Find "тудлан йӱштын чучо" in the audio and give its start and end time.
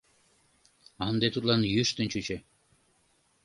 1.33-2.37